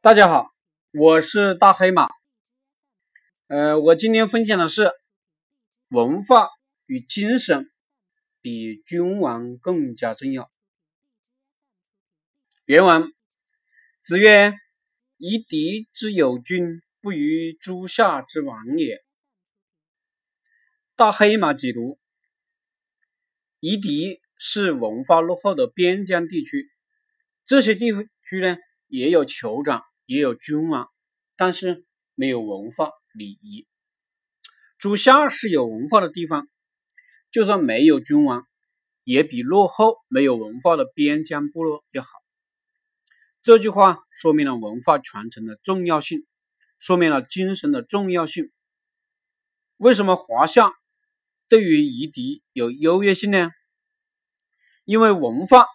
[0.00, 0.54] 大家好，
[0.92, 2.08] 我是大黑马。
[3.48, 4.92] 呃，我今天分享的是
[5.88, 6.46] 文化
[6.86, 7.68] 与精神
[8.40, 10.52] 比君王更加重要。
[12.64, 13.12] 原文：
[14.00, 14.54] 子曰
[15.18, 17.18] ：“夷狄之有君，不如
[17.60, 19.04] 诸夏之王也。”
[20.94, 21.98] 大黑马解读：
[23.58, 26.70] 夷狄是文化落后的边疆地区，
[27.44, 27.90] 这些地
[28.28, 28.56] 区呢
[28.88, 29.84] 也有酋长。
[30.10, 30.88] 也有君王，
[31.36, 33.66] 但是没有文化礼仪。
[34.78, 36.48] 诸夏是有文化的地方，
[37.30, 38.48] 就算没有君王，
[39.04, 42.08] 也比落后没有文化的边疆部落要好。
[43.42, 46.26] 这句话说明了文化传承的重要性，
[46.78, 48.50] 说明了精神的重要性。
[49.76, 50.72] 为什么华夏
[51.48, 53.50] 对于夷狄有优越性呢？
[54.86, 55.66] 因为文化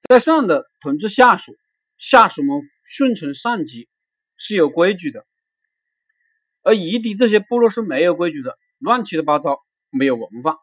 [0.00, 1.56] 在上的统治下属。
[2.02, 3.88] 下属们顺从上级
[4.36, 5.24] 是有规矩的，
[6.62, 10.58] 而夷狄这些部落是没有规矩的，乱七八糟，没有文化。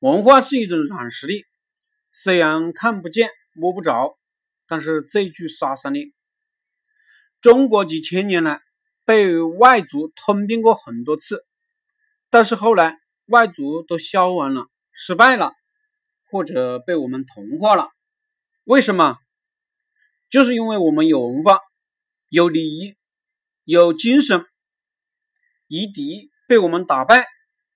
[0.00, 1.46] 文化是一种软实力，
[2.12, 4.18] 虽然看不见摸不着，
[4.66, 6.12] 但是最具杀伤力。
[7.40, 8.60] 中国几千年来
[9.06, 11.46] 被外族吞并过很多次，
[12.28, 15.54] 但是后来外族都消亡了，失败了，
[16.30, 17.88] 或者被我们同化了。
[18.64, 19.16] 为什么？
[20.32, 21.60] 就是因为我们有文化、
[22.30, 22.96] 有礼仪、
[23.64, 24.46] 有精神，
[25.66, 27.26] 夷狄被我们打败、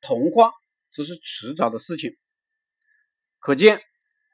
[0.01, 0.53] 同化，
[0.91, 2.17] 只是迟早的事情。
[3.41, 3.83] 可见，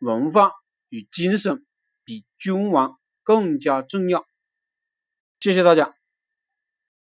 [0.00, 0.52] 文化
[0.88, 1.66] 与精神
[2.04, 4.24] 比君王更加重要。
[5.40, 6.01] 谢谢大家。